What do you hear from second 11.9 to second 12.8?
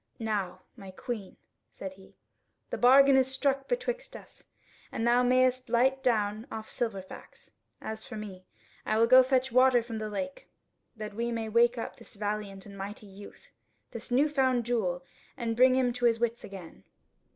this valiant and